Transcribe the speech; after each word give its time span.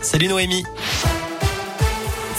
Salut 0.00 0.28
Noémie. 0.28 0.62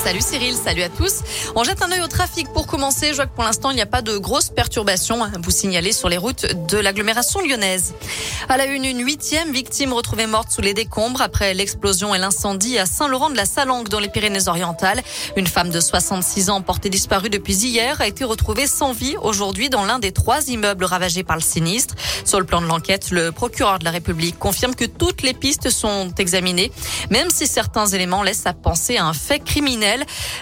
Salut 0.07 0.21
Cyril, 0.21 0.55
salut 0.55 0.83
à 0.83 0.87
tous. 0.87 1.15
On 1.53 1.65
jette 1.65 1.81
un 1.81 1.91
œil 1.91 1.99
au 1.99 2.07
trafic 2.07 2.47
pour 2.53 2.65
commencer. 2.65 3.09
Je 3.09 3.15
vois 3.17 3.25
que 3.25 3.35
pour 3.35 3.43
l'instant, 3.43 3.71
il 3.71 3.75
n'y 3.75 3.81
a 3.81 3.85
pas 3.85 4.01
de 4.01 4.17
grosses 4.17 4.47
perturbations 4.47 5.21
à 5.21 5.31
vous 5.43 5.51
signaler 5.51 5.91
sur 5.91 6.07
les 6.07 6.15
routes 6.15 6.45
de 6.45 6.77
l'agglomération 6.77 7.41
lyonnaise. 7.41 7.93
À 8.47 8.55
la 8.55 8.67
une, 8.67 8.85
une 8.85 9.03
huitième 9.03 9.51
victime 9.51 9.91
retrouvée 9.91 10.25
morte 10.25 10.49
sous 10.49 10.61
les 10.61 10.73
décombres 10.73 11.21
après 11.21 11.53
l'explosion 11.53 12.15
et 12.15 12.19
l'incendie 12.19 12.79
à 12.79 12.85
Saint-Laurent 12.85 13.29
de 13.29 13.35
la 13.35 13.43
Salangue 13.43 13.89
dans 13.89 13.99
les 13.99 14.07
Pyrénées-Orientales. 14.07 15.03
Une 15.35 15.45
femme 15.45 15.71
de 15.71 15.81
66 15.81 16.51
ans 16.51 16.61
portée 16.61 16.89
disparue 16.89 17.29
depuis 17.29 17.55
hier 17.55 17.99
a 17.99 18.07
été 18.07 18.23
retrouvée 18.23 18.65
sans 18.65 18.93
vie 18.93 19.17
aujourd'hui 19.21 19.69
dans 19.69 19.83
l'un 19.83 19.99
des 19.99 20.13
trois 20.13 20.47
immeubles 20.47 20.85
ravagés 20.85 21.25
par 21.25 21.35
le 21.35 21.41
sinistre. 21.41 21.95
Sur 22.23 22.39
le 22.39 22.45
plan 22.45 22.61
de 22.61 22.67
l'enquête, 22.67 23.11
le 23.11 23.33
procureur 23.33 23.77
de 23.79 23.83
la 23.83 23.91
République 23.91 24.39
confirme 24.39 24.73
que 24.73 24.85
toutes 24.85 25.21
les 25.21 25.33
pistes 25.33 25.69
sont 25.69 26.13
examinées, 26.17 26.71
même 27.09 27.29
si 27.29 27.45
certains 27.45 27.87
éléments 27.87 28.23
laissent 28.23 28.45
à 28.45 28.53
penser 28.53 28.95
à 28.95 29.05
un 29.05 29.13
fait 29.13 29.39
criminel. 29.39 29.96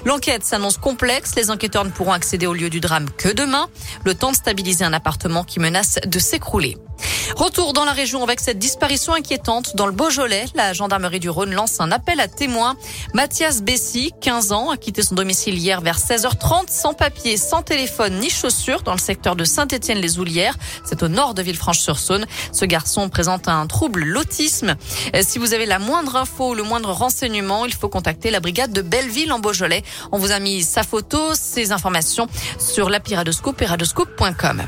L'enquête 0.06 0.44
s'annonce 0.44 0.78
complexe. 0.78 1.36
Les 1.36 1.52
enquêteurs 1.52 1.86
ne 1.86 1.90
pourront 1.90 2.14
accéder 2.14 2.48
au 2.48 2.54
lieu 2.54 2.70
du 2.70 2.80
drame 2.80 3.08
que 3.18 3.30
demain. 3.30 3.68
Le 4.04 4.16
temps 4.16 4.32
de 4.32 4.36
stabiliser 4.36 4.86
un 4.86 4.94
appartement 4.94 5.44
qui 5.44 5.60
menace 5.60 6.00
de 6.06 6.20
s'écrouler. 6.20 6.78
Retour 7.36 7.74
dans 7.74 7.84
la 7.84 7.92
région 7.92 8.24
avec 8.24 8.40
cette 8.40 8.60
disparition 8.60 9.14
inquiétante 9.14 9.76
dans 9.76 9.88
le 9.88 9.92
Beaujolais. 9.92 10.46
La 10.56 10.72
gendarmerie 10.72 11.20
du 11.20 11.30
Rhône 11.30 11.54
lance 11.54 11.82
un 11.82 11.92
appel 11.92 12.22
à 12.22 12.30
témoins. 12.30 12.78
Mathias 13.14 13.62
Bessy, 13.62 14.14
15 14.22 14.54
ans, 14.54 14.70
a 14.70 14.78
quitté 14.78 15.02
son 15.02 15.16
domicile 15.16 15.58
hier 15.58 15.82
vers 15.82 16.00
16h30 16.00 16.70
sans 16.70 16.94
papier, 16.94 17.36
sans 17.36 17.62
téléphone 17.62 18.20
ni 18.20 18.30
chaussures 18.30 18.84
dans 18.84 18.94
le 18.94 19.00
secteur 19.00 19.36
de 19.36 19.44
Saint-Étienne-les-Oulières. 19.44 20.56
C'est 20.86 21.04
au 21.04 21.10
nord 21.10 21.34
de 21.34 21.42
Villefranche-sur-Saône. 21.42 22.26
Ce 22.54 22.64
garçon 22.64 23.10
présente 23.10 23.50
un 23.50 23.68
trouble 23.68 24.06
l'autisme. 24.06 24.76
Si 25.22 25.38
vous 25.38 25.54
avez 25.54 25.66
la 25.66 25.78
moindre 25.78 26.16
info 26.16 26.52
ou 26.52 26.56
le 26.56 26.64
moindre 26.64 26.94
renseignement, 26.94 27.66
il 27.66 27.74
faut 27.74 27.90
contacter 27.90 28.32
la 28.32 28.40
brigade 28.40 28.72
de 28.72 28.82
Belleville 28.82 29.34
en 29.34 29.40
Beaujolais. 29.40 29.84
On 30.14 30.18
vous 30.18 30.32
a 30.32 30.40
mis 30.40 30.64
sa 30.64 30.84
photo, 30.84 31.20
ses 31.34 31.74
informations 31.74 32.28
sur 32.60 32.90
l'appli 32.90 33.14
Radoscope 33.14 33.62
et 33.62 33.66
radoscope.com. 33.66 34.64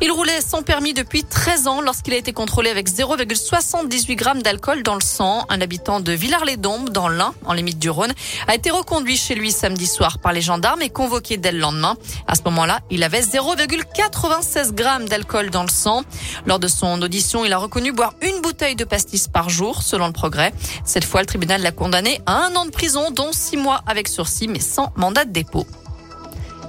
Il 0.00 0.10
roulait 0.10 0.40
sans 0.40 0.62
permis 0.62 0.92
depuis 0.92 1.24
13 1.24 1.68
ans 1.68 1.80
lorsqu'il 1.80 2.14
a 2.14 2.16
été 2.16 2.32
contrôlé 2.32 2.68
avec 2.68 2.88
0,78 2.88 4.14
grammes 4.16 4.42
d'alcool 4.42 4.82
dans 4.82 4.94
le 4.94 5.00
sang. 5.00 5.46
Un 5.48 5.60
habitant 5.60 6.00
de 6.00 6.12
Villars-les-Dombes, 6.12 6.90
dans 6.90 7.08
l'Ain, 7.08 7.32
en 7.44 7.52
limite 7.52 7.78
du 7.78 7.90
Rhône, 7.90 8.12
a 8.48 8.54
été 8.54 8.70
reconduit 8.70 9.16
chez 9.16 9.34
lui 9.34 9.52
samedi 9.52 9.86
soir 9.86 10.18
par 10.18 10.32
les 10.32 10.40
gendarmes 10.40 10.82
et 10.82 10.90
convoqué 10.90 11.36
dès 11.36 11.52
le 11.52 11.58
lendemain. 11.58 11.96
À 12.26 12.34
ce 12.34 12.42
moment-là, 12.44 12.80
il 12.90 13.02
avait 13.02 13.20
0,96 13.20 14.72
grammes 14.72 15.08
d'alcool 15.08 15.50
dans 15.50 15.62
le 15.62 15.70
sang. 15.70 16.02
Lors 16.44 16.58
de 16.58 16.68
son 16.68 17.00
audition, 17.00 17.44
il 17.44 17.52
a 17.52 17.58
reconnu 17.58 17.92
boire 17.92 18.14
une 18.20 18.40
bouteille 18.42 18.76
de 18.76 18.84
pastis 18.84 19.28
par 19.28 19.48
jour, 19.48 19.82
selon 19.82 20.06
le 20.06 20.12
progrès. 20.12 20.52
Cette 20.84 21.04
fois, 21.04 21.20
le 21.20 21.26
tribunal 21.26 21.62
l'a 21.62 21.72
condamné 21.72 22.20
à 22.26 22.44
un 22.44 22.56
an 22.56 22.66
de 22.66 22.70
prison, 22.70 23.10
dont 23.10 23.32
six 23.32 23.56
mois 23.56 23.82
avec 23.86 24.08
sursis, 24.08 24.48
mais 24.48 24.60
sans 24.60 24.92
mandat 24.96 25.24
de 25.24 25.30
dépôt. 25.30 25.66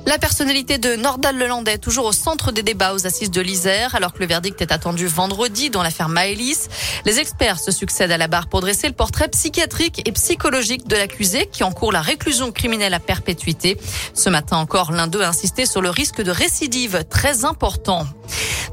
La 0.08 0.20
personnalité 0.20 0.78
de 0.78 0.95
Nordal 0.95 1.36
Lelandais, 1.36 1.80
toujours 1.80 2.06
au 2.06 2.11
centre 2.11 2.52
des 2.52 2.61
débats 2.61 2.94
aux 2.94 3.08
assises 3.08 3.31
de 3.31 3.42
l'Isère, 3.42 3.95
alors 3.95 4.14
que 4.14 4.20
le 4.20 4.28
verdict 4.28 4.62
est 4.62 4.72
attendu 4.72 5.08
vendredi 5.08 5.72
dans 5.72 5.81
l'affaire 5.81 6.09
Maëlys. 6.09 6.70
Les 7.06 7.20
experts 7.20 7.59
se 7.59 7.72
succèdent 7.72 8.12
à 8.12 8.17
la 8.17 8.28
barre 8.28 8.47
pour 8.47 8.62
dresser 8.62 8.88
le 8.88 8.94
portrait 8.94 9.28
psychiatrique 9.30 10.08
et 10.08 10.12
psychologique 10.12 10.88
de 10.88 10.95
l'accusé 10.95 11.47
qui 11.52 11.64
encourt 11.64 11.92
la 11.92 12.02
réclusion 12.02 12.52
criminelle 12.52 12.94
à 12.94 13.00
perpétuité. 13.00 13.80
Ce 14.14 14.30
matin 14.30 14.58
encore, 14.58 14.92
l'un 14.92 15.08
d'eux 15.08 15.23
a 15.23 15.30
insisté 15.30 15.66
sur 15.66 15.81
le 15.81 15.89
risque 15.89 16.22
de 16.22 16.30
récidive 16.30 17.03
très 17.09 17.44
important. 17.44 18.06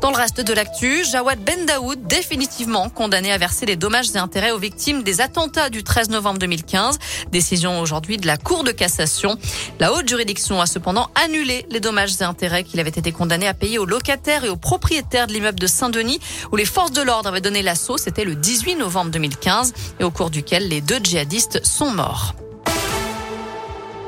Dans 0.02 0.10
le 0.10 0.16
reste 0.16 0.40
de 0.40 0.52
l'actu, 0.52 1.04
Jawad 1.04 1.38
Ben 1.44 1.64
Daoud, 1.64 2.08
définitivement 2.08 2.88
condamné 2.88 3.30
à 3.30 3.38
verser 3.38 3.66
les 3.66 3.76
dommages 3.76 4.10
et 4.16 4.18
intérêts 4.18 4.50
aux 4.50 4.58
victimes 4.58 5.04
des 5.04 5.20
attentats 5.20 5.70
du 5.70 5.84
13 5.84 6.10
novembre 6.10 6.40
2015. 6.40 6.98
Décision 7.30 7.80
aujourd'hui 7.80 8.16
de 8.16 8.26
la 8.26 8.36
Cour 8.36 8.64
de 8.64 8.72
cassation. 8.72 9.38
La 9.78 9.92
haute 9.92 10.08
juridiction 10.08 10.60
a 10.60 10.66
cependant 10.66 11.08
annulé 11.14 11.66
les 11.70 11.78
dommages 11.78 12.20
et 12.20 12.24
intérêts 12.24 12.64
qu'il 12.64 12.80
avait 12.80 12.90
été 12.90 13.12
condamné 13.12 13.46
à 13.46 13.54
payer 13.54 13.78
aux 13.78 13.86
locataires 13.86 14.42
et 14.42 14.48
aux 14.48 14.56
propriétaires 14.56 15.28
de 15.28 15.34
l'immeuble 15.34 15.60
de 15.60 15.68
Saint-Denis 15.68 16.18
où 16.50 16.56
les 16.56 16.64
forces 16.64 16.90
de 16.90 17.02
l'ordre 17.02 17.28
avaient 17.28 17.40
donné 17.40 17.62
l'assaut. 17.62 17.96
C'était 17.96 18.24
le 18.24 18.34
18 18.34 18.74
novembre 18.74 19.12
2015 19.12 19.72
et 20.00 20.04
au 20.04 20.10
cours 20.10 20.30
duquel 20.30 20.66
les 20.66 20.80
deux 20.80 20.98
djihadistes 20.98 21.64
sont 21.64 21.92
morts. 21.92 22.34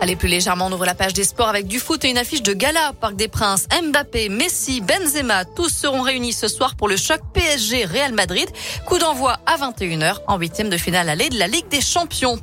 Allez, 0.05 0.17
plus 0.17 0.29
légèrement, 0.29 0.67
on 0.67 0.73
ouvre 0.73 0.85
la 0.85 0.95
page 0.95 1.15
des 1.15 1.25
sports 1.25 1.49
avec 1.49 1.67
du 1.67 1.79
foot 1.79 2.05
et 2.05 2.11
une 2.11 2.19
affiche 2.19 2.43
de 2.43 2.53
gala. 2.53 2.93
Parc 3.01 3.17
des 3.17 3.27
Princes, 3.27 3.67
Mbappé, 3.89 4.29
Messi, 4.29 4.83
Benzema, 4.83 5.47
tous 5.47 5.71
seront 5.71 6.03
réunis 6.03 6.35
ce 6.35 6.47
soir 6.47 6.75
pour 6.75 6.89
le 6.89 6.99
choc 6.99 7.23
PSG 7.33 7.87
Real 7.87 8.13
Madrid. 8.13 8.47
Coup 8.85 8.99
d'envoi 8.99 9.39
à 9.47 9.57
21h 9.57 10.17
en 10.29 10.37
huitième 10.37 10.69
de 10.69 10.77
finale 10.77 11.09
allée 11.09 11.31
de 11.31 11.39
la 11.39 11.47
Ligue 11.47 11.69
des 11.69 11.81
Champions. 11.81 12.39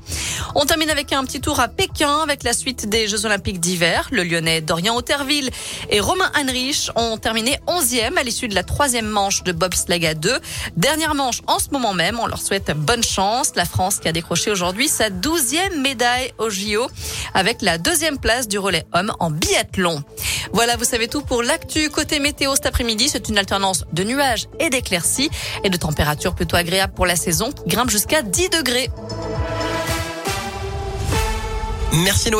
On 0.55 0.66
termine 0.66 0.89
avec 0.89 1.13
un 1.13 1.23
petit 1.23 1.39
tour 1.39 1.59
à 1.59 1.67
Pékin 1.67 2.21
avec 2.23 2.41
la 2.41 2.53
suite 2.53 2.89
des 2.89 3.07
Jeux 3.07 3.27
Olympiques 3.27 3.59
d'hiver. 3.59 4.07
Le 4.11 4.23
Lyonnais 4.23 4.61
Dorian 4.61 4.95
Otterville 4.95 5.51
et 5.91 6.00
Romain 6.00 6.31
Heinrich 6.33 6.89
ont 6.95 7.17
terminé 7.17 7.59
11e 7.67 8.17
à 8.17 8.23
l'issue 8.23 8.47
de 8.47 8.55
la 8.55 8.63
troisième 8.63 9.07
manche 9.07 9.44
de 9.44 9.51
bobsleigh 9.51 10.07
à 10.07 10.16
2. 10.16 10.39
Dernière 10.77 11.13
manche 11.13 11.44
en 11.45 11.59
ce 11.59 11.69
moment 11.69 11.94
même. 11.94 12.19
On 12.19 12.25
leur 12.25 12.41
souhaite 12.41 12.71
bonne 12.75 13.03
chance. 13.03 13.51
La 13.55 13.66
France 13.66 14.00
qui 14.00 14.07
a 14.07 14.11
décroché 14.11 14.50
aujourd'hui 14.50 14.88
sa 14.88 15.11
douzième 15.11 15.79
médaille 15.79 16.33
au 16.39 16.50
JO 16.50 16.88
avec 17.51 17.63
la 17.63 17.78
deuxième 17.78 18.17
place 18.17 18.47
du 18.47 18.57
relais 18.57 18.85
homme 18.94 19.12
en 19.19 19.29
biathlon. 19.29 20.01
Voilà, 20.53 20.78
vous 20.78 20.85
savez 20.85 21.09
tout 21.09 21.22
pour 21.22 21.44
l'actu. 21.44 21.89
Côté 21.89 22.19
météo 22.19 22.56
cet 22.56 22.66
après-midi, 22.66 23.09
c'est 23.09 23.28
une 23.28 23.38
alternance 23.38 23.84
de 23.91 24.06
nuages 24.06 24.47
et 24.62 24.69
d'éclaircies 24.69 25.29
et 25.66 25.69
de 25.69 25.75
températures 25.75 26.34
plutôt 26.34 26.56
agréables 26.56 26.94
pour 26.94 27.06
la 27.06 27.17
saison 27.17 27.51
qui 27.51 27.63
grimpe 27.67 27.89
jusqu'à 27.89 28.22
10 28.22 28.51
degrés. 28.51 28.89
Merci 31.91 32.31
Noé. 32.31 32.39